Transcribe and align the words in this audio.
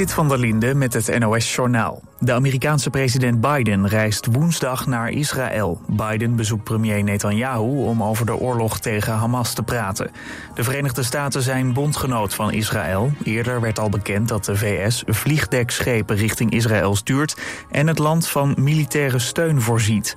Zit 0.00 0.12
van 0.12 0.28
der 0.28 0.38
Linde 0.38 0.74
met 0.74 0.92
het 0.92 1.18
NOS-journaal. 1.18 2.02
De 2.18 2.32
Amerikaanse 2.32 2.90
president 2.90 3.40
Biden 3.40 3.88
reist 3.88 4.26
woensdag 4.26 4.86
naar 4.86 5.10
Israël. 5.10 5.80
Biden 5.86 6.36
bezoekt 6.36 6.64
premier 6.64 7.02
Netanyahu 7.04 7.84
om 7.84 8.02
over 8.02 8.26
de 8.26 8.36
oorlog 8.36 8.80
tegen 8.80 9.12
Hamas 9.12 9.52
te 9.52 9.62
praten. 9.62 10.10
De 10.54 10.64
Verenigde 10.64 11.02
Staten 11.02 11.42
zijn 11.42 11.72
bondgenoot 11.72 12.34
van 12.34 12.52
Israël. 12.52 13.12
Eerder 13.24 13.60
werd 13.60 13.78
al 13.78 13.88
bekend 13.88 14.28
dat 14.28 14.44
de 14.44 14.56
VS 14.56 15.02
vliegdekschepen 15.06 16.16
richting 16.16 16.50
Israël 16.50 16.96
stuurt... 16.96 17.40
en 17.70 17.86
het 17.86 17.98
land 17.98 18.28
van 18.28 18.54
militaire 18.58 19.18
steun 19.18 19.60
voorziet. 19.60 20.16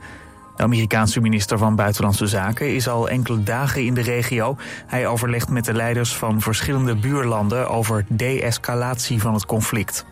De 0.56 0.64
Amerikaanse 0.64 1.20
minister 1.20 1.58
van 1.58 1.76
Buitenlandse 1.76 2.28
Zaken 2.28 2.76
is 2.76 2.88
al 2.88 3.10
enkele 3.10 3.44
dagen 3.44 3.86
in 3.86 3.94
de 3.94 4.02
regio. 4.02 4.58
Hij 4.88 5.08
overlegt 5.08 5.50
met 5.50 5.66
de 5.66 5.74
leiders 5.74 6.16
van 6.16 6.42
verschillende 6.42 6.96
buurlanden 6.96 7.70
over 7.70 8.06
de-escalatie 8.08 9.22
van 9.22 9.34
het 9.34 9.46
conflict. 9.46 10.06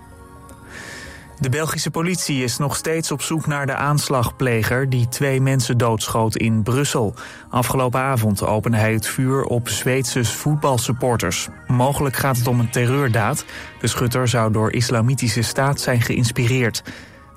De 1.42 1.50
Belgische 1.50 1.92
politie 1.92 2.44
is 2.44 2.58
nog 2.58 2.76
steeds 2.76 3.12
op 3.12 3.22
zoek 3.22 3.48
naar 3.48 3.66
de 3.66 3.76
aanslagpleger 3.76 4.90
die 4.90 5.08
twee 5.08 5.42
mensen 5.42 5.78
doodschoot 5.78 6.36
in 6.36 6.64
Brussel. 6.64 7.14
Afgelopen 7.50 8.00
avond 8.00 8.46
opende 8.46 8.78
hij 8.78 8.94
het 8.94 9.08
vuur 9.08 9.44
op 9.44 9.70
Zweedse 9.70 10.26
voetbalsupporters. 10.26 11.48
Mogelijk 11.68 12.16
gaat 12.16 12.38
het 12.38 12.48
om 12.48 12.60
een 12.60 12.70
terreurdaad. 12.70 13.46
De 13.80 13.88
schutter 13.88 14.28
zou 14.28 14.52
door 14.52 14.72
islamitische 14.72 15.42
staat 15.42 15.80
zijn 15.80 16.02
geïnspireerd. 16.02 16.84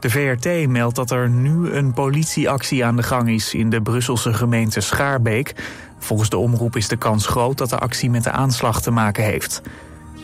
De 0.05 0.11
VRT 0.11 0.69
meldt 0.69 0.97
dat 0.97 1.11
er 1.11 1.29
nu 1.29 1.71
een 1.71 1.93
politieactie 1.93 2.85
aan 2.85 2.97
de 2.97 3.03
gang 3.03 3.29
is 3.29 3.55
in 3.55 3.71
de 3.71 3.83
Brusselse 3.83 4.35
gemeente 4.35 4.81
Schaarbeek. 4.81 5.55
Volgens 5.99 6.29
de 6.29 6.37
omroep 6.37 6.77
is 6.77 6.89
de 6.89 6.97
kans 6.97 7.27
groot 7.27 7.59
dat 7.59 7.71
de 7.71 7.79
actie 7.79 8.11
met 8.11 8.25
de 8.25 8.31
aanslag 8.31 8.83
te 8.83 8.91
maken 8.91 9.25
heeft. 9.25 9.63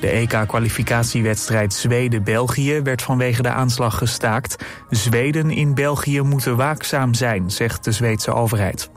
De 0.00 0.08
EK-kwalificatiewedstrijd 0.08 1.74
Zweden-België 1.74 2.82
werd 2.82 3.02
vanwege 3.02 3.42
de 3.42 3.48
aanslag 3.48 3.98
gestaakt. 3.98 4.64
Zweden 4.90 5.50
in 5.50 5.74
België 5.74 6.20
moeten 6.20 6.56
waakzaam 6.56 7.14
zijn, 7.14 7.50
zegt 7.50 7.84
de 7.84 7.92
Zweedse 7.92 8.32
overheid. 8.32 8.89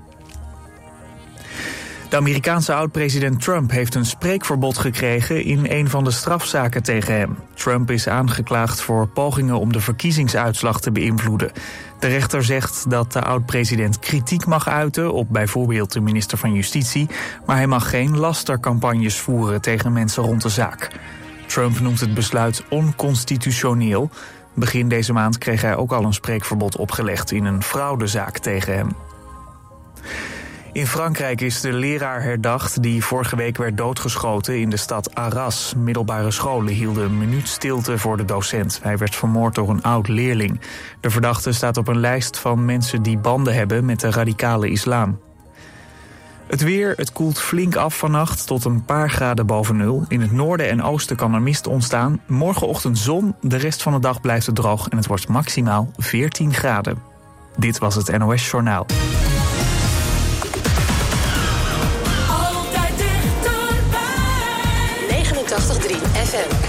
De 2.14 2.19
Amerikaanse 2.19 2.73
oud-president 2.73 3.42
Trump 3.42 3.72
heeft 3.72 3.95
een 3.95 4.06
spreekverbod 4.06 4.78
gekregen 4.78 5.44
in 5.44 5.66
een 5.69 5.89
van 5.89 6.03
de 6.03 6.11
strafzaken 6.11 6.83
tegen 6.83 7.16
hem. 7.16 7.38
Trump 7.53 7.92
is 7.92 8.08
aangeklaagd 8.08 8.81
voor 8.81 9.08
pogingen 9.08 9.59
om 9.59 9.72
de 9.72 9.80
verkiezingsuitslag 9.80 10.81
te 10.81 10.92
beïnvloeden. 10.92 11.52
De 12.00 12.08
rechter 12.08 12.44
zegt 12.44 12.89
dat 12.89 13.11
de 13.11 13.22
oud-president 13.22 14.00
kritiek 14.00 14.45
mag 14.45 14.67
uiten 14.67 15.14
op 15.14 15.28
bijvoorbeeld 15.30 15.92
de 15.92 16.00
minister 16.00 16.38
van 16.38 16.53
Justitie, 16.53 17.09
maar 17.45 17.55
hij 17.55 17.67
mag 17.67 17.89
geen 17.89 18.17
lastercampagnes 18.17 19.20
voeren 19.20 19.61
tegen 19.61 19.94
mensen 19.94 20.23
rond 20.23 20.42
de 20.42 20.50
zaak. 20.50 20.89
Trump 21.48 21.80
noemt 21.80 22.00
het 22.00 22.14
besluit 22.14 22.64
onconstitutioneel. 22.70 24.09
Begin 24.53 24.88
deze 24.88 25.14
maand 25.14 25.38
kreeg 25.38 25.61
hij 25.61 25.75
ook 25.75 25.92
al 25.92 26.03
een 26.03 26.14
spreekverbod 26.14 26.77
opgelegd 26.77 27.31
in 27.31 27.45
een 27.45 27.64
fraudezaak 27.64 28.38
tegen 28.38 28.75
hem. 28.75 28.89
In 30.73 30.88
Frankrijk 30.88 31.41
is 31.41 31.61
de 31.61 31.73
leraar 31.73 32.21
herdacht 32.21 32.81
die 32.81 33.03
vorige 33.03 33.35
week 33.35 33.57
werd 33.57 33.77
doodgeschoten 33.77 34.59
in 34.59 34.69
de 34.69 34.77
stad 34.77 35.15
Arras. 35.15 35.73
Middelbare 35.77 36.31
scholen 36.31 36.73
hielden 36.73 37.03
een 37.03 37.17
minuut 37.17 37.47
stilte 37.47 37.97
voor 37.97 38.17
de 38.17 38.25
docent. 38.25 38.80
Hij 38.81 38.97
werd 38.97 39.15
vermoord 39.15 39.55
door 39.55 39.69
een 39.69 39.83
oud 39.83 40.07
leerling. 40.07 40.61
De 40.99 41.09
verdachte 41.09 41.52
staat 41.52 41.77
op 41.77 41.88
een 41.88 41.99
lijst 41.99 42.39
van 42.39 42.65
mensen 42.65 43.02
die 43.02 43.17
banden 43.17 43.53
hebben 43.53 43.85
met 43.85 43.99
de 43.99 44.11
radicale 44.11 44.69
islam. 44.69 45.19
Het 46.47 46.63
weer, 46.63 46.93
het 46.95 47.11
koelt 47.11 47.39
flink 47.39 47.75
af 47.75 47.97
vannacht 47.97 48.47
tot 48.47 48.65
een 48.65 48.85
paar 48.85 49.09
graden 49.09 49.45
boven 49.45 49.77
nul. 49.77 50.05
In 50.08 50.21
het 50.21 50.31
noorden 50.31 50.69
en 50.69 50.83
oosten 50.83 51.15
kan 51.15 51.33
er 51.33 51.41
mist 51.41 51.67
ontstaan. 51.67 52.21
Morgenochtend 52.27 52.97
zon, 52.97 53.35
de 53.41 53.58
rest 53.58 53.81
van 53.81 53.93
de 53.93 53.99
dag 53.99 54.21
blijft 54.21 54.45
het 54.45 54.55
droog... 54.55 54.87
en 54.87 54.97
het 54.97 55.08
wordt 55.08 55.27
maximaal 55.27 55.91
14 55.97 56.53
graden. 56.53 56.97
Dit 57.58 57.77
was 57.77 57.95
het 57.95 58.17
NOS 58.17 58.49
Journaal. 58.49 58.85
FM. 66.33 66.62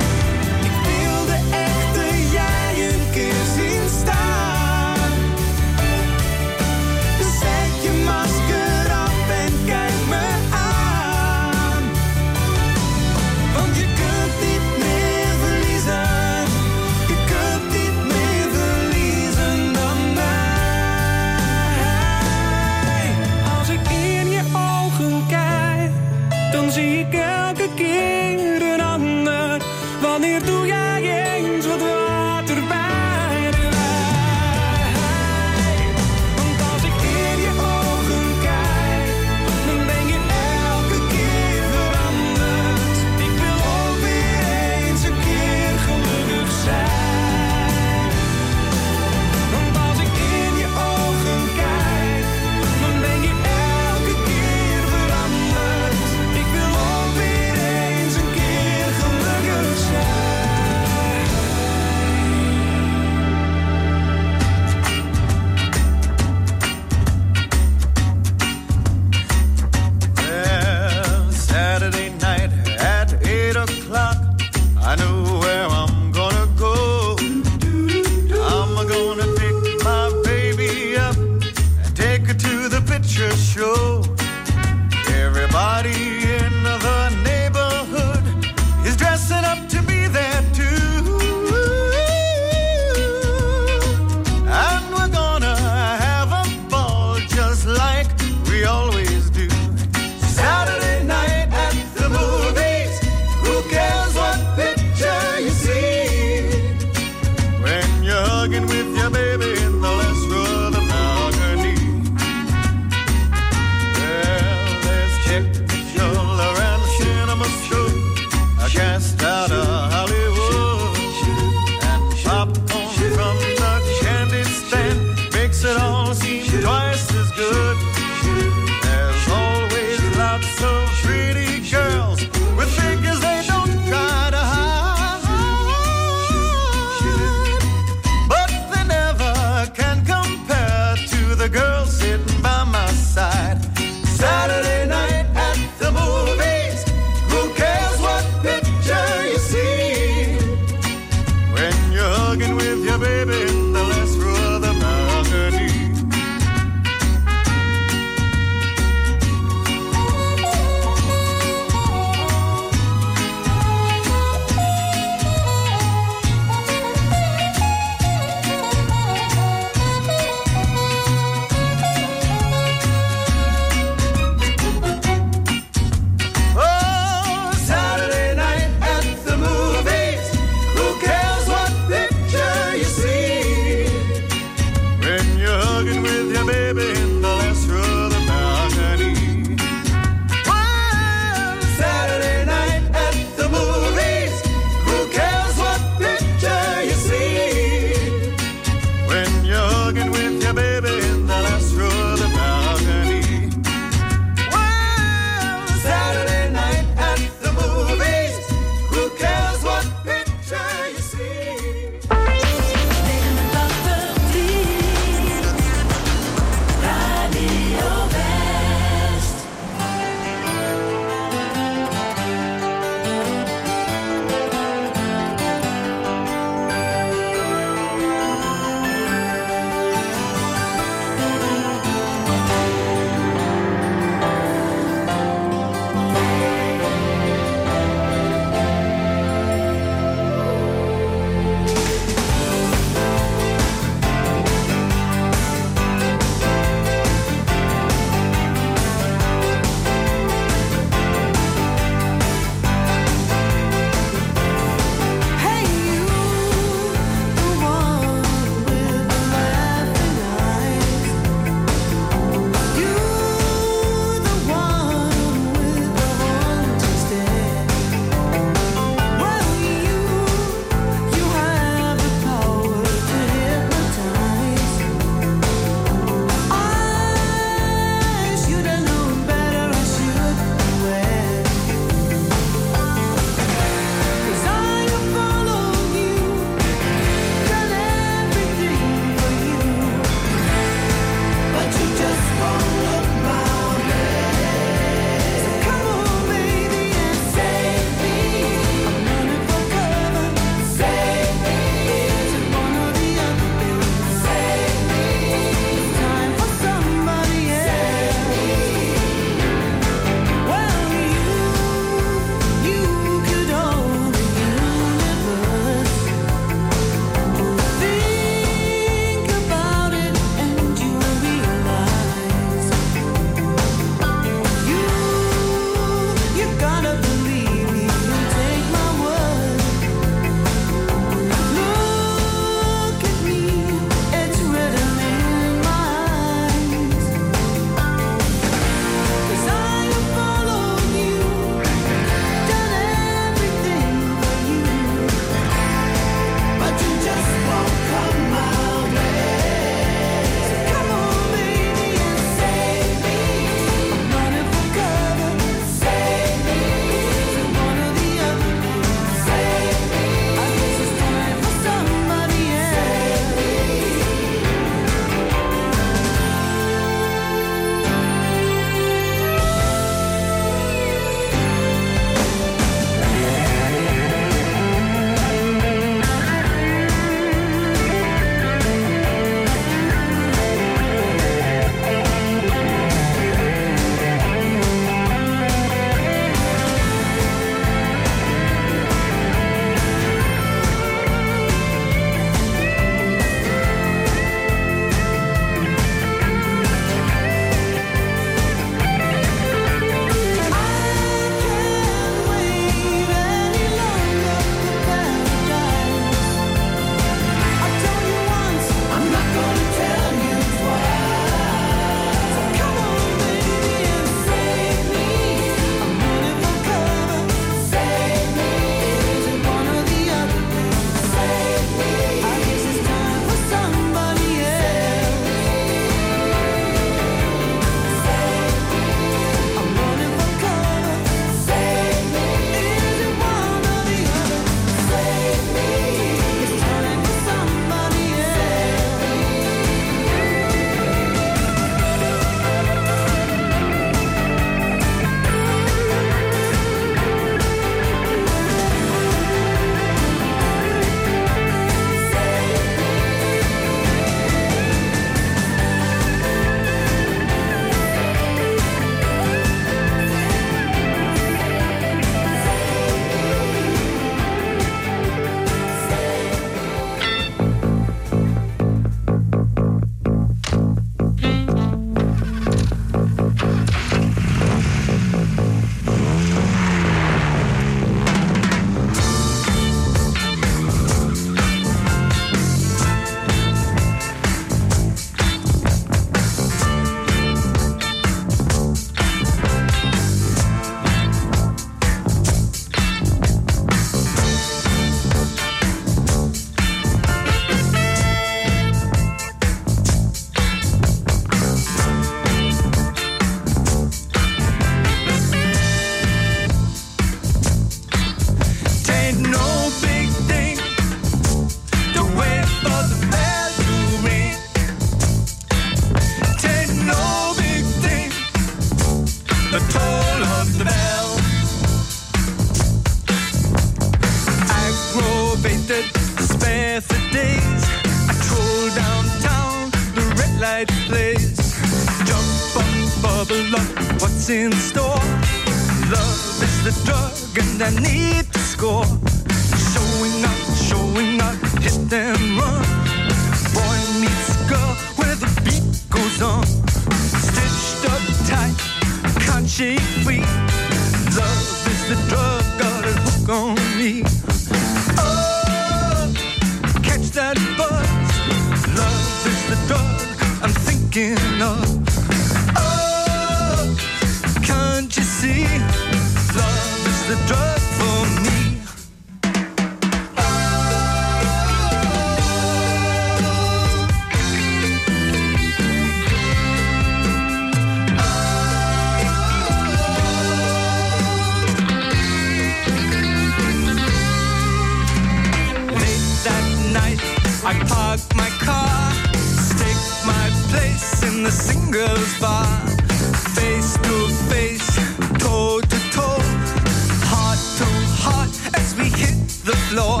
Floor. 599.72 600.00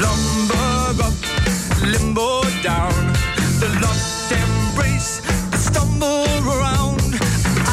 Lumber 0.00 1.04
up, 1.04 1.16
limbo 1.92 2.40
down, 2.62 2.94
the 3.60 3.68
locked 3.82 4.32
embrace, 4.32 5.20
the 5.50 5.58
stumble 5.58 6.24
around. 6.48 7.12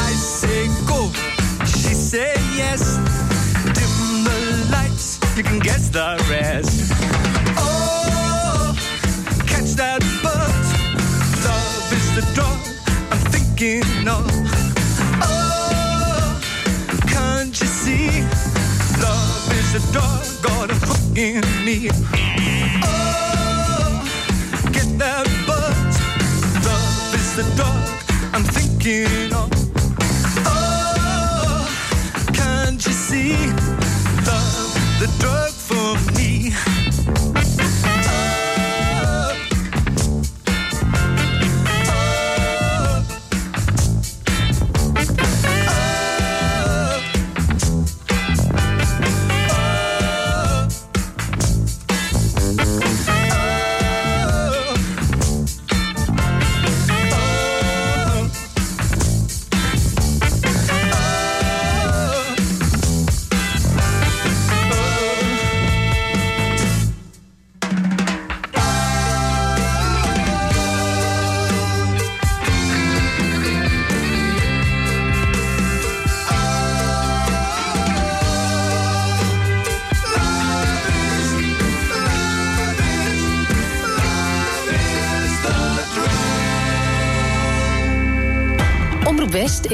I 0.07 0.11
say 0.11 0.67
go, 0.85 1.09
she 1.65 1.93
say 2.11 2.33
yes. 2.61 2.97
Dim 3.75 3.95
the 4.27 4.37
lights, 4.75 5.19
you 5.37 5.43
can 5.43 5.59
guess 5.59 5.87
the 5.87 6.09
rest. 6.29 6.91
Oh, 7.57 8.75
catch 9.51 9.71
that 9.81 10.01
buzz. 10.23 10.67
Love 11.47 11.93
is 11.97 12.07
the 12.17 12.23
drug 12.35 12.59
I'm 13.11 13.23
thinking 13.31 14.07
of. 14.07 14.27
Oh, 15.23 16.41
can't 17.07 17.55
you 17.61 17.67
see? 17.81 18.07
Love 18.99 19.51
is 19.53 19.75
a 19.75 19.99
hook 19.99 20.36
in 21.17 21.41
me. 21.65 22.56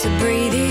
to 0.00 0.08
breathe 0.18 0.54
in 0.54 0.69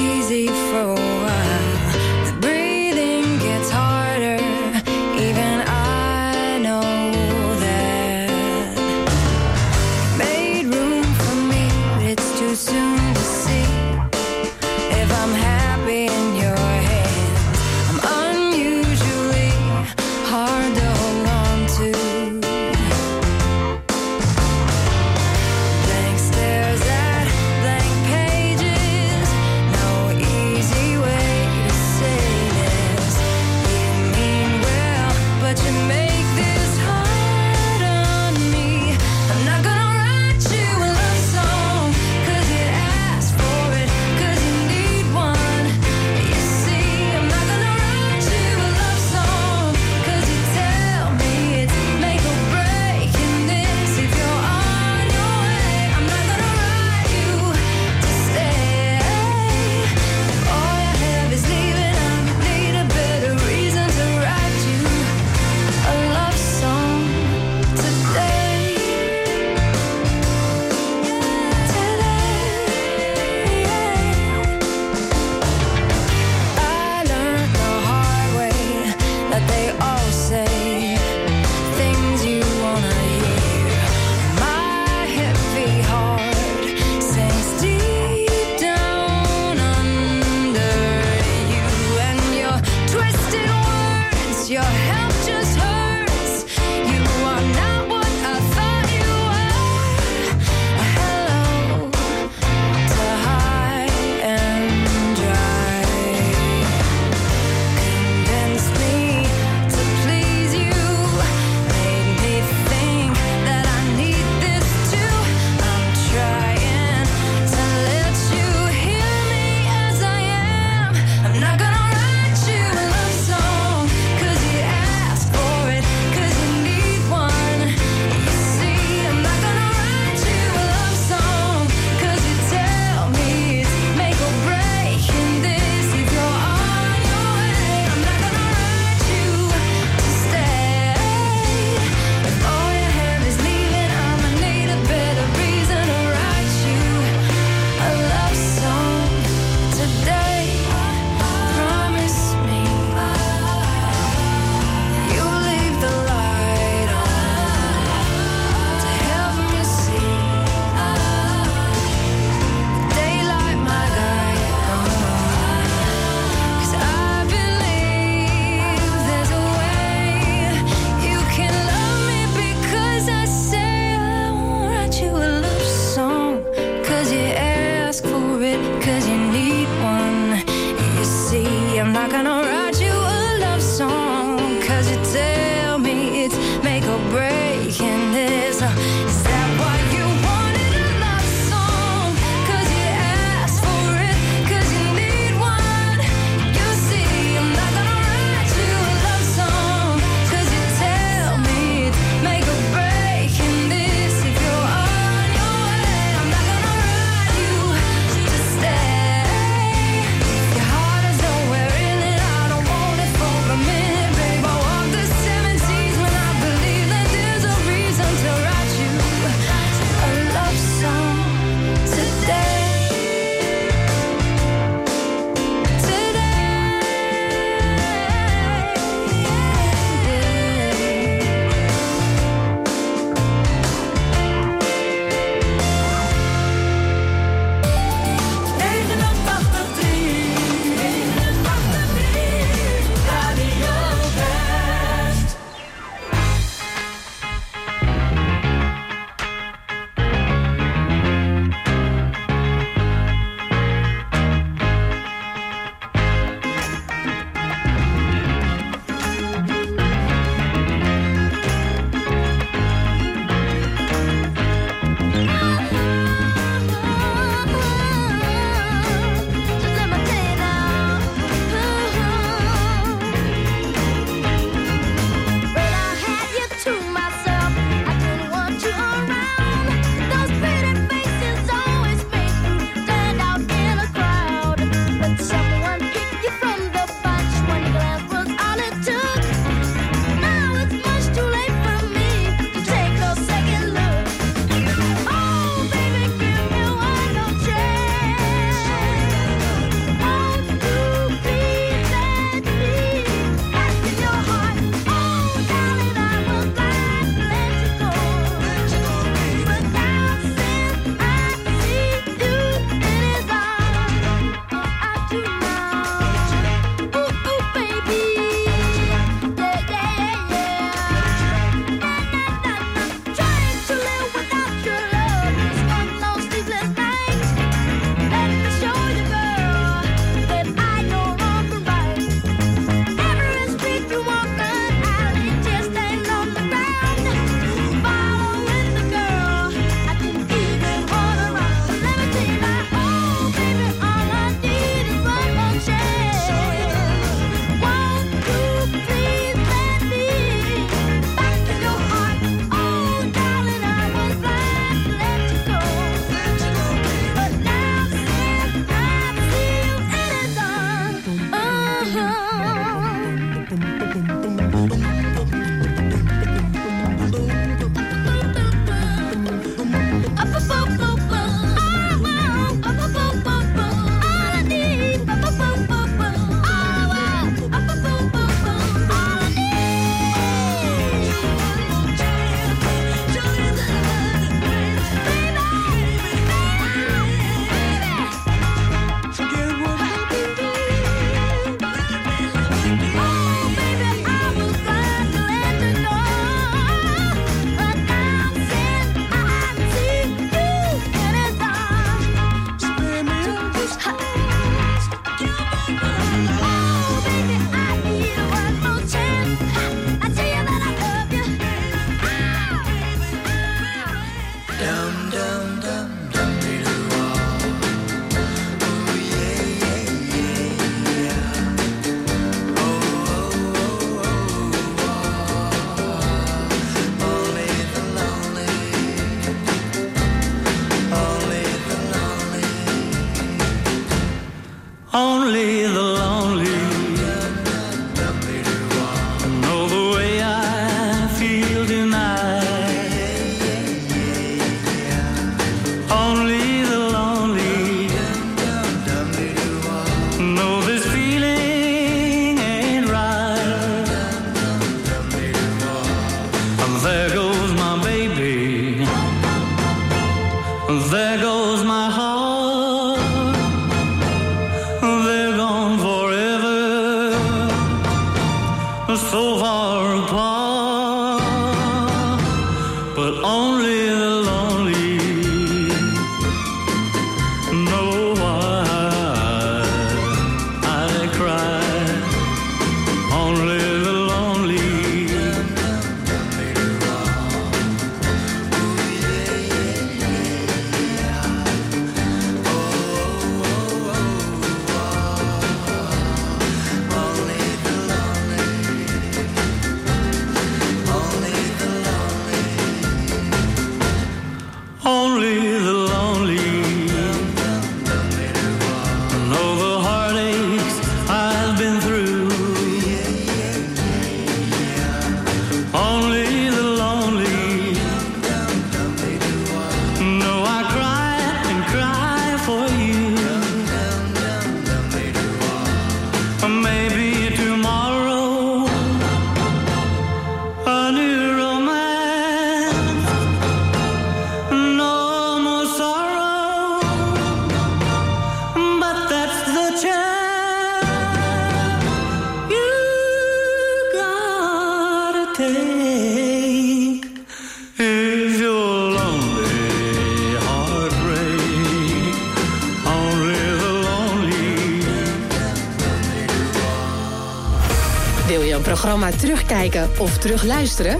terugkijken 559.19 559.89
of 559.97 560.17
terugluisteren? 560.17 560.99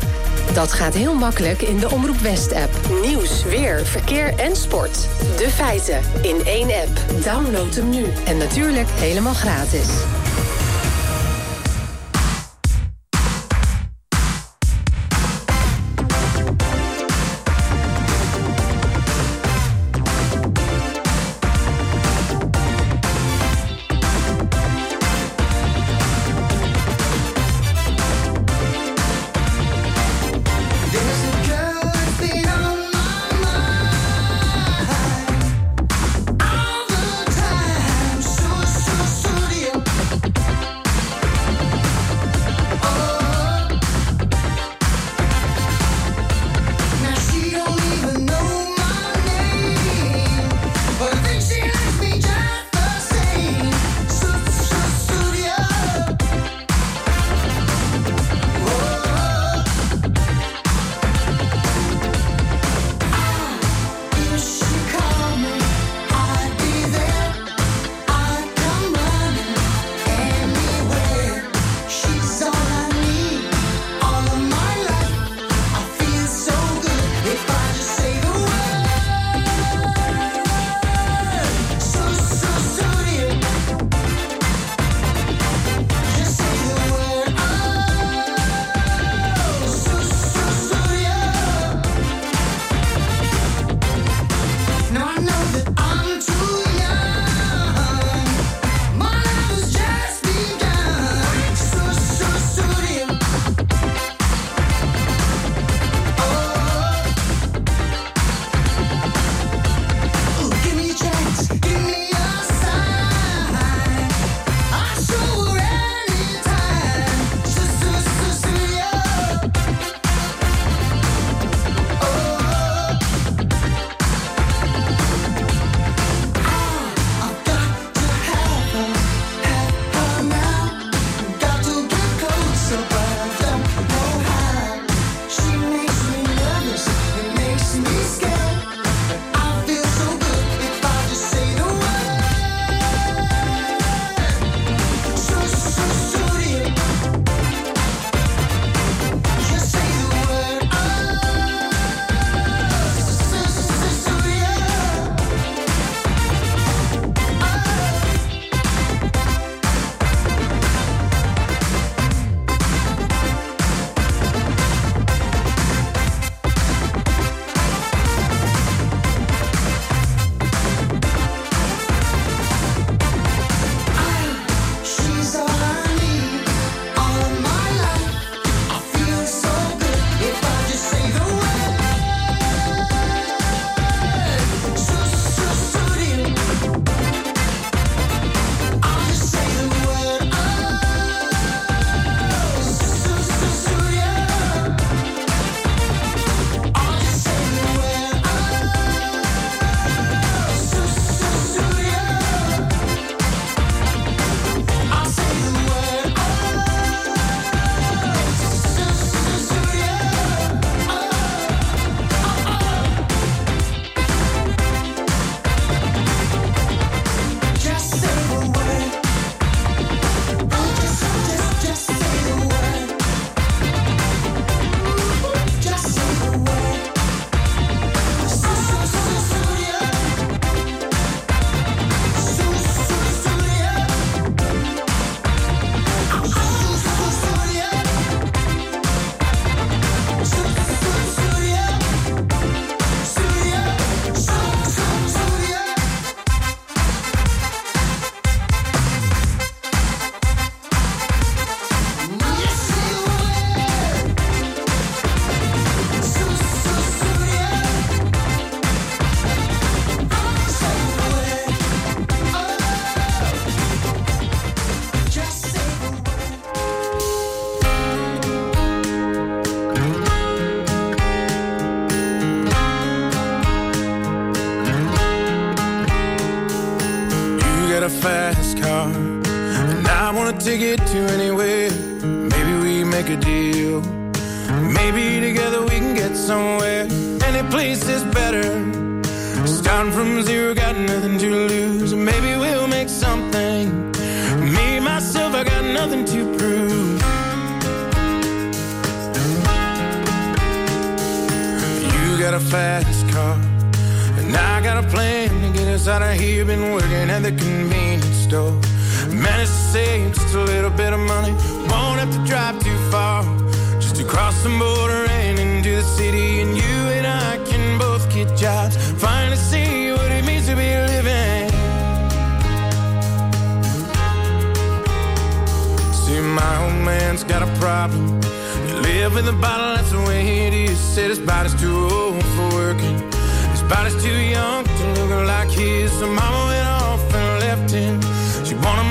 Dat 0.53 0.73
gaat 0.73 0.93
heel 0.93 1.13
makkelijk 1.13 1.62
in 1.62 1.77
de 1.77 1.91
Omroep 1.91 2.17
West-app. 2.17 2.71
Nieuws, 3.05 3.43
weer, 3.43 3.86
verkeer 3.86 4.34
en 4.36 4.55
sport. 4.55 5.08
De 5.38 5.49
feiten 5.49 6.01
in 6.21 6.45
één 6.45 6.67
app. 6.67 7.23
Download 7.23 7.75
hem 7.75 7.89
nu. 7.89 8.05
En 8.25 8.38
natuurlijk 8.38 8.89
helemaal 8.89 9.34
gratis. 9.34 9.88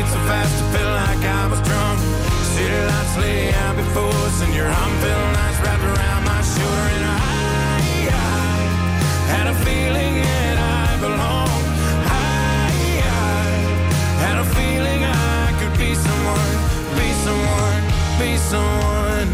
Speed 0.00 0.12
so 0.12 0.18
fast, 0.20 0.54
it 0.56 0.68
felt 0.72 0.94
like 1.04 1.22
I 1.28 1.46
was 1.50 1.60
drunk. 1.60 2.00
City 2.56 2.80
lights 2.88 3.16
lay 3.18 3.52
out 3.52 3.76
before 3.76 4.08
us, 4.08 4.40
and 4.40 4.54
your 4.54 4.64
arm 4.64 4.92
felt 5.04 5.32
nice 5.34 5.60
wrapped 5.60 5.84
around 5.84 6.24
my 6.24 6.40
shoulder. 6.40 6.86
And 6.96 7.04
I, 7.04 7.28
I 8.08 8.56
had 9.34 9.46
a 9.48 9.56
feeling 9.60 10.14
that 10.24 10.56
I 10.56 10.96
belonged. 11.04 11.66
I, 12.08 12.80
I 12.96 13.44
had 14.24 14.36
a 14.40 14.46
feeling 14.56 15.04
I 15.04 15.52
could 15.60 15.76
be 15.76 15.92
someone, 15.92 16.56
be 16.96 17.08
someone, 17.26 17.82
be 18.16 18.38
someone. 18.52 19.28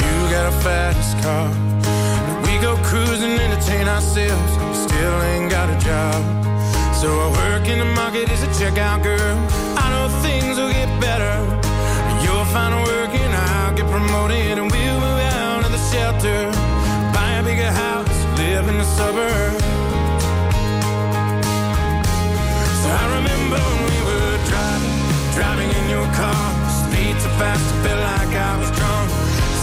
You 0.00 0.12
got 0.32 0.46
a 0.48 0.56
fast 0.64 1.22
car. 1.22 1.67
Go 2.88 3.04
cruising, 3.04 3.38
entertain 3.38 3.88
ourselves. 3.88 4.52
Still 4.78 5.22
ain't 5.22 5.50
got 5.50 5.68
a 5.68 5.78
job. 5.78 6.22
So 6.94 7.08
I 7.08 7.28
work 7.30 7.68
in 7.68 7.78
the 7.78 7.84
market 7.84 8.30
as 8.30 8.42
a 8.42 8.50
checkout 8.58 9.02
girl. 9.02 9.36
I 9.76 9.90
know 9.92 10.08
things 10.22 10.58
will 10.58 10.70
get 10.70 10.88
better. 11.00 11.34
You'll 12.22 12.44
find 12.46 12.74
work 12.74 13.10
and 13.10 13.34
I'll 13.34 13.74
get 13.74 13.86
promoted, 13.90 14.58
and 14.58 14.70
we'll 14.70 15.00
move 15.00 15.20
out 15.36 15.64
of 15.64 15.72
the 15.72 15.82
shelter, 15.92 16.50
buy 17.12 17.30
a 17.40 17.42
bigger 17.42 17.70
house, 17.70 18.18
live 18.38 18.68
in 18.68 18.78
the 18.78 18.88
suburbs. 18.96 19.64
So 22.80 22.88
I 22.88 23.04
remember 23.16 23.60
when 23.60 23.80
we 23.92 23.98
were 24.08 24.36
driving, 24.48 24.96
driving 25.36 25.70
in 25.78 25.84
your 25.90 26.08
car. 26.16 26.46
Speed 26.82 27.14
so 27.20 27.28
fast, 27.40 27.62
it 27.62 27.78
felt 27.84 28.00
like 28.00 28.32
I 28.34 28.52
was 28.58 28.70
drunk. 28.78 29.10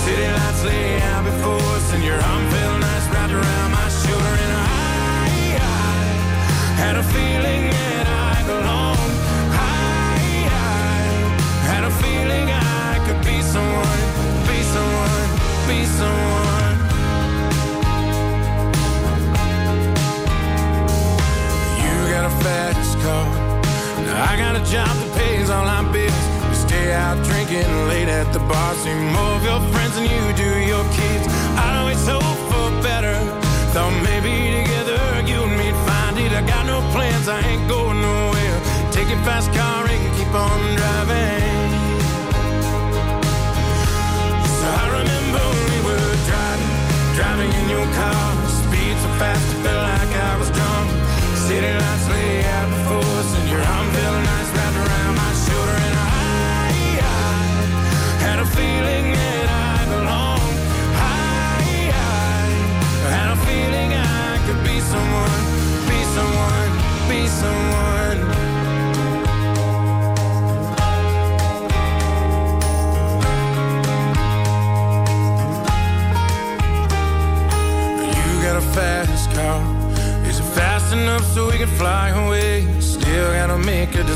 City 0.03 0.27
lights 0.29 0.63
lay 0.63 1.01
out 1.01 1.23
before 1.25 1.69
us, 1.77 1.93
and 1.93 2.03
your 2.03 2.19
arm 2.21 2.43
felt 2.51 2.79
nice 2.81 3.07
wrapped 3.25 3.33
around 3.33 3.71
my 3.71 3.89
shoulder. 3.89 4.33
And 4.45 4.53
I, 4.53 5.57
I 5.57 6.01
had 6.81 6.95
a 6.95 7.03
feeling 7.03 7.69
that 7.71 8.07
I 8.07 8.43
belonged. 8.45 9.15
I, 9.51 9.73
I 10.45 11.65
had 11.71 11.83
a 11.83 11.91
feeling 12.03 12.45
I 12.51 12.99
could 13.05 13.21
be 13.25 13.41
someone, 13.41 14.01
be 14.49 14.59
someone, 14.75 15.29
be 15.67 15.85
someone. 15.99 16.75
You 21.81 21.95
got 22.13 22.25
a 22.25 22.33
fast 22.43 22.97
car. 22.99 23.25
Now 24.05 24.31
I 24.31 24.37
got 24.37 24.55
a 24.55 24.63
job 24.71 24.87
that 24.87 25.11
pays 25.17 25.49
all 25.49 25.65
my 25.65 25.81
bills. 25.91 26.25
We 26.49 26.55
stay 26.55 26.93
out 26.93 27.17
drinking 27.25 27.69
late 27.87 28.07
at 28.07 28.31
the 28.33 28.39
bar. 28.39 28.73
See 28.75 28.93
more 28.93 29.35
of 29.37 29.43
your 29.43 29.61
friends 29.73 29.95
than 29.95 30.05
you 30.05 30.33
do 30.35 30.59
your 30.59 30.83
kids. 30.93 31.04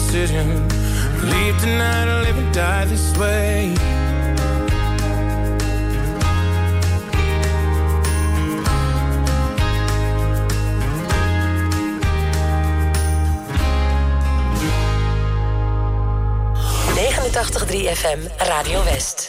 Decision. 0.09 0.67
Leave 1.29 1.57
tonight 1.59 2.07
or 2.07 2.23
live 2.23 2.37
and 2.37 2.51
die 2.51 2.85
this 2.85 3.15
way. 3.15 3.98
FM 17.39 18.19
Radio 18.49 18.79
West. 18.81 19.19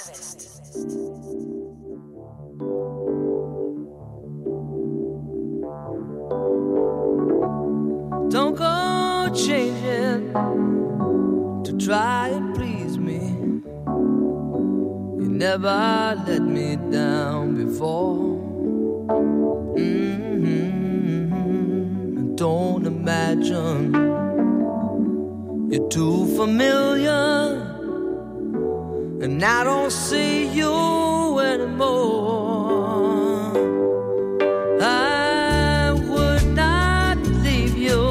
Don't 8.31 8.57
go 8.57 9.29
changing 9.33 10.33
to 11.63 11.73
try 11.79 12.31
and 12.31 12.53
please 12.53 12.99
me. 12.99 13.21
You 15.23 15.29
never 15.31 16.17
let 16.27 16.43
me 16.43 16.77
down 16.91 17.55
before. 17.65 18.41
Mhm. 19.79 20.57
Don't 22.35 22.87
imagine 22.87 23.93
you're 25.71 25.89
too 25.89 26.27
familiar, 26.37 27.50
and 29.23 29.45
I 29.45 29.65
don't 29.65 29.93
see 29.93 30.47
you 30.47 31.39
anymore. 31.41 33.53
I 34.81 35.93
would 36.09 36.47
not 36.55 37.19
leave 37.45 37.77
you 37.77 38.09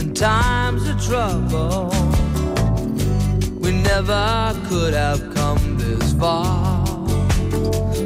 in 0.00 0.14
times 0.14 0.88
of 0.88 1.00
trouble. 1.00 1.92
We 3.60 3.70
never 3.70 4.52
could 4.68 4.94
have 4.94 5.32
come 5.32 5.76
this 5.78 6.12
far. 6.14 6.84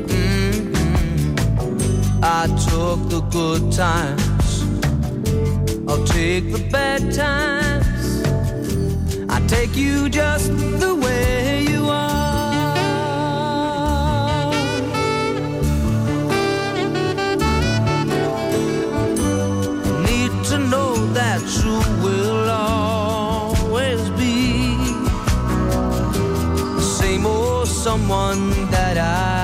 Mhm. 0.09 0.75
I 2.23 2.49
took 2.69 2.99
the 3.09 3.23
good 3.31 3.73
times, 3.73 4.65
I'll 5.89 6.05
take 6.05 6.53
the 6.53 6.63
bad 6.71 7.15
times. 7.15 7.82
I 9.35 9.41
take 9.47 9.75
you 9.75 10.11
just 10.11 10.53
the 10.79 10.95
way 10.95 11.65
you 11.67 11.89
are. 11.89 12.75
Need 20.05 20.33
to 20.51 20.59
know 20.59 20.95
that 21.19 21.41
you 21.65 21.77
will 22.05 22.51
always 22.51 24.03
be 24.21 24.77
the 26.77 26.83
same 26.83 27.25
old 27.25 27.69
someone 27.69 28.51
that 28.71 28.99
I. 28.99 29.42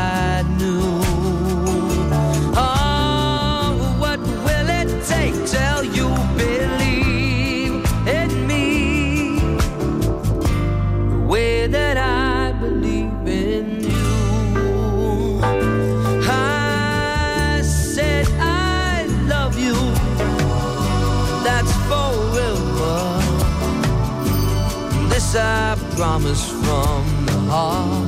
I 25.34 25.76
promise 25.94 26.50
from 26.50 27.26
the 27.26 27.38
heart. 27.50 28.07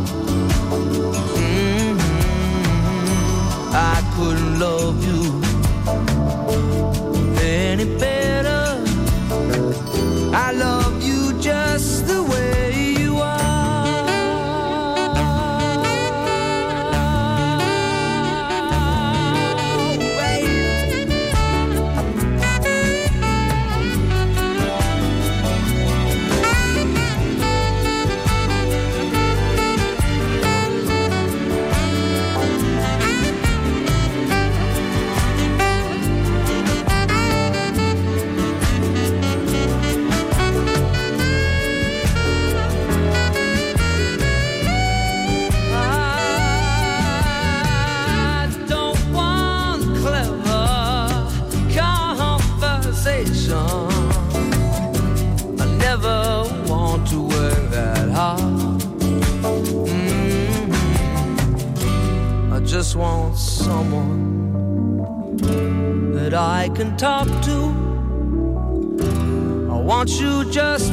someone 63.70 65.36
that 66.12 66.34
I 66.34 66.68
can 66.74 66.96
talk 66.96 67.28
to. 67.48 67.58
I 69.74 69.76
want 69.90 70.10
you 70.20 70.50
just 70.50 70.92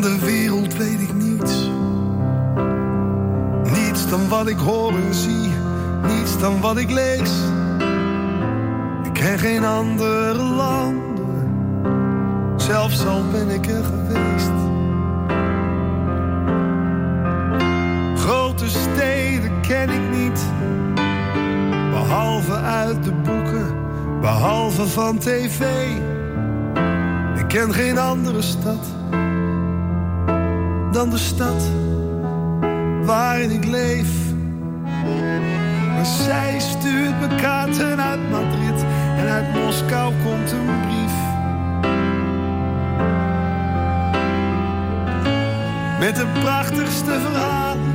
Van 0.00 0.10
de 0.10 0.24
wereld 0.24 0.76
weet 0.76 1.00
ik 1.00 1.14
niets. 1.14 1.70
Niets 3.78 4.08
dan 4.08 4.28
wat 4.28 4.48
ik 4.48 4.58
hoor 4.58 4.92
en 4.92 5.14
zie. 5.14 5.50
Niets 6.06 6.38
dan 6.38 6.60
wat 6.60 6.76
ik 6.76 6.90
lees. 6.90 7.30
Ik 9.02 9.12
ken 9.12 9.38
geen 9.38 9.64
andere 9.64 10.42
landen. 10.42 11.52
Zelfs 12.56 13.06
al 13.06 13.22
ben 13.32 13.48
ik 13.48 13.66
er 13.66 13.84
geweest. 13.84 14.50
Grote 18.20 18.68
steden 18.68 19.60
ken 19.60 19.90
ik 19.90 20.18
niet. 20.18 20.40
Behalve 21.90 22.54
uit 22.54 23.04
de 23.04 23.12
boeken. 23.12 23.76
Behalve 24.20 24.86
van 24.86 25.18
tv. 25.18 25.60
Ik 27.36 27.48
ken 27.48 27.72
geen 27.72 27.98
andere 27.98 28.42
stad 28.42 28.97
dan 30.92 31.10
de 31.10 31.18
stad 31.18 31.62
waarin 33.02 33.50
ik 33.50 33.64
leef. 33.64 34.10
Maar 35.94 36.06
zij 36.06 36.58
stuurt 36.58 37.20
me 37.20 37.36
kaarten 37.40 38.00
uit 38.00 38.30
Madrid 38.30 38.84
en 39.16 39.28
uit 39.28 39.54
Moskou 39.54 40.12
komt 40.24 40.52
een 40.52 40.80
brief. 40.86 41.16
Met 45.98 46.16
de 46.16 46.26
prachtigste 46.40 47.20
verhalen. 47.20 47.87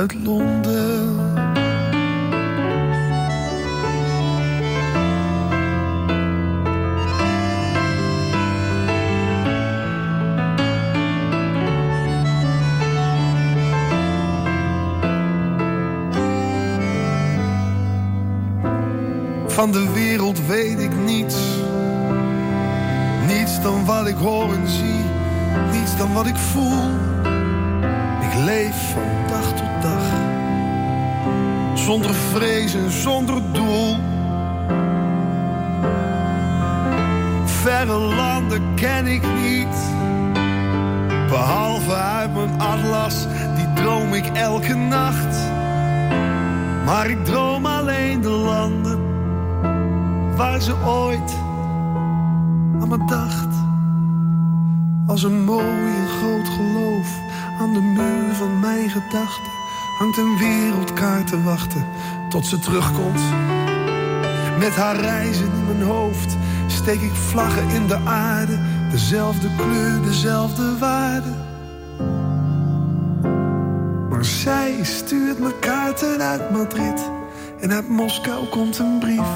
Uit 0.00 0.14
Londen. 0.24 1.18
Van 19.46 19.72
de 19.72 19.90
wereld 19.92 20.46
weet 20.46 20.78
ik 20.78 20.96
niets. 21.04 21.36
Niets 23.26 23.62
dan 23.62 23.84
wat 23.84 24.06
ik 24.06 24.16
hoor 24.16 24.52
en 24.52 24.68
zie. 24.68 25.04
Niets 25.72 25.96
dan 25.96 26.12
wat 26.12 26.26
ik 26.26 26.36
voel. 26.36 26.82
Ik 28.20 28.34
leef 28.44 28.92
van 28.92 29.28
dag 29.28 29.52
tot. 29.52 29.69
Zonder 31.90 32.14
vrees 32.14 32.74
en 32.74 32.90
zonder 32.90 33.52
doel. 33.52 33.96
Verre 37.44 37.98
landen 37.98 38.74
ken 38.74 39.06
ik 39.06 39.22
niet. 39.42 39.76
Behalve 41.28 41.92
uit 41.92 42.34
mijn 42.34 42.60
atlas, 42.60 43.26
die 43.56 43.72
droom 43.72 44.14
ik 44.14 44.26
elke 44.26 44.74
nacht. 44.74 45.36
Maar 46.84 47.10
ik 47.10 47.24
droom 47.24 47.66
alleen 47.66 48.20
de 48.20 48.28
landen 48.28 48.98
waar 50.36 50.60
ze 50.60 50.74
ooit 50.86 51.34
aan 52.80 52.88
me 52.88 53.04
dacht. 53.06 53.54
Als 55.06 55.22
een 55.22 55.44
mooi 55.44 55.96
en 55.96 56.08
groot 56.08 56.48
geloof 56.48 57.18
aan 57.60 57.72
de 57.72 57.80
muur 57.80 58.34
van 58.34 58.60
mijn 58.60 58.90
gedachten 58.90 59.59
hangt 60.00 60.16
een 60.16 60.38
wereldkaart 60.38 61.26
te 61.26 61.42
wachten 61.42 61.86
tot 62.28 62.46
ze 62.46 62.58
terugkomt. 62.58 63.20
Met 64.58 64.74
haar 64.74 64.96
reizen 64.96 65.52
in 65.52 65.64
mijn 65.66 65.82
hoofd 65.82 66.36
steek 66.66 67.00
ik 67.00 67.14
vlaggen 67.14 67.68
in 67.68 67.86
de 67.86 67.98
aarde, 68.04 68.58
dezelfde 68.90 69.48
kleur, 69.56 70.02
dezelfde 70.02 70.78
waarde. 70.78 71.30
Maar 74.10 74.24
zij 74.24 74.78
stuurt 74.82 75.38
me 75.38 75.58
kaarten 75.58 76.20
uit 76.20 76.50
Madrid 76.50 77.10
en 77.60 77.72
uit 77.72 77.88
Moskou 77.88 78.46
komt 78.46 78.78
een 78.78 78.98
brief. 78.98 79.30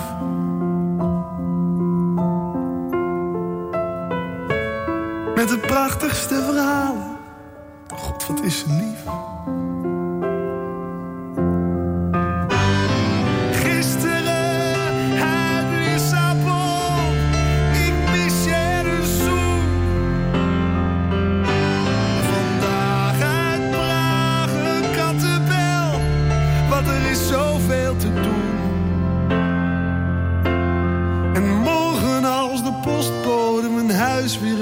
Met 5.35 5.49
de 5.49 5.59
prachtigste 5.67 6.35
verhalen. 6.35 7.17
God, 7.95 8.27
wat 8.27 8.43
is 8.43 8.59
ze 8.59 8.67
lief. 8.69 9.33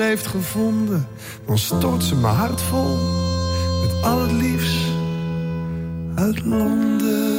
Heeft 0.03 0.27
gevonden, 0.27 1.09
dan 1.47 1.59
stort 1.59 2.03
ze 2.03 2.17
mijn 2.17 2.35
hart 2.35 2.61
vol 2.61 2.97
met 3.83 4.03
al 4.03 4.21
het 4.21 4.33
liefst 4.33 4.87
uit 6.15 6.45
Londen. 6.45 7.32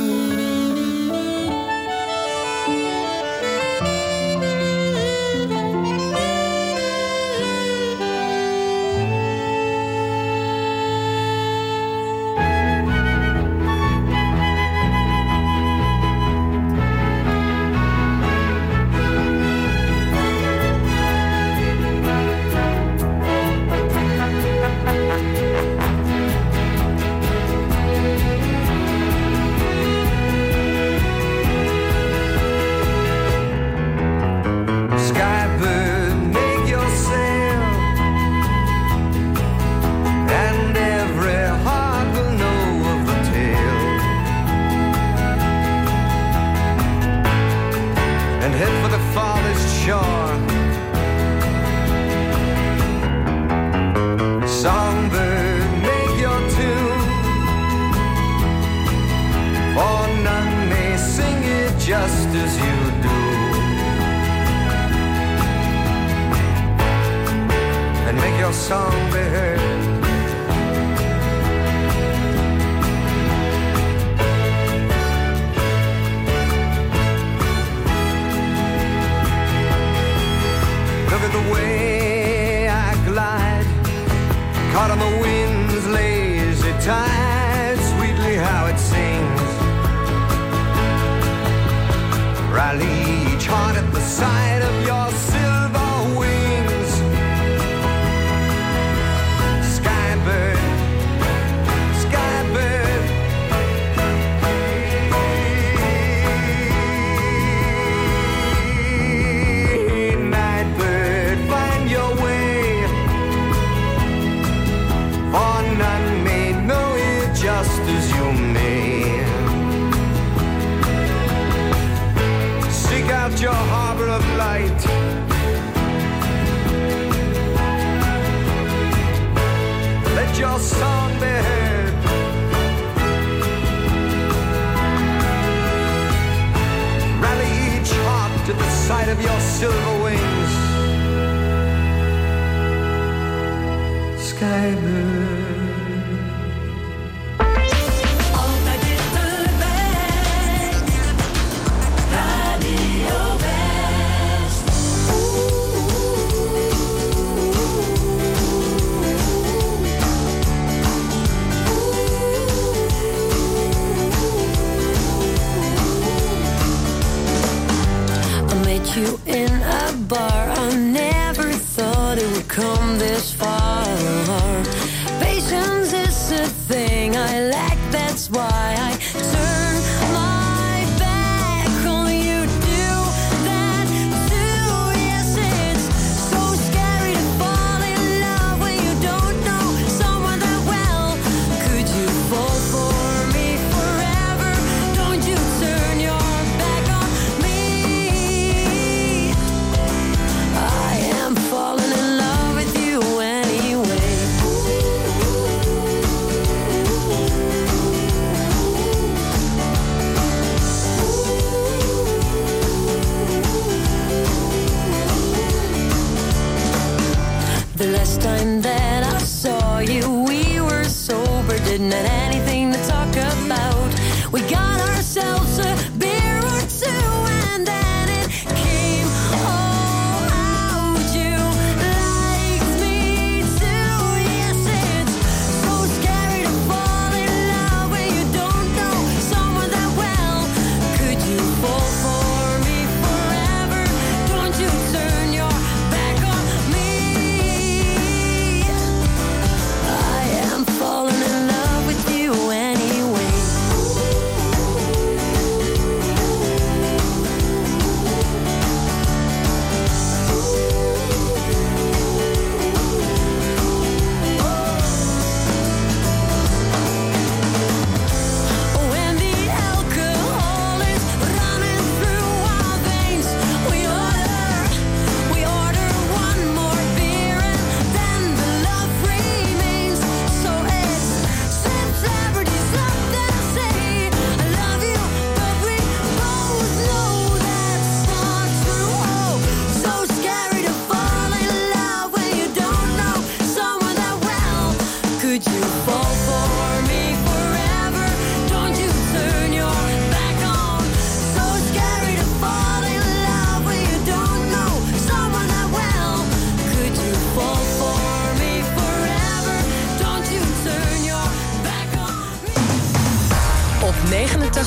The 217.84 217.92
last 217.92 218.22
time 218.22 218.62
that 218.62 219.04
I 219.04 219.18
saw 219.18 219.80
you, 219.80 220.10
we 220.24 220.62
were 220.62 220.86
sober, 220.86 221.58
didn't 221.66 221.92
have 221.92 222.06
anything 222.06 222.72
to 222.72 222.78
talk 222.88 223.10
about. 223.12 223.92
We 224.32 224.40
got 224.50 224.80
ourselves 224.88 225.60
a 225.60 225.76